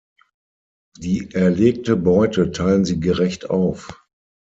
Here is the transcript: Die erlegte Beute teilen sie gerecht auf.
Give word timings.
Die 0.97 1.31
erlegte 1.35 1.95
Beute 1.95 2.49
teilen 2.49 2.85
sie 2.85 2.99
gerecht 2.99 3.51
auf. 3.51 4.01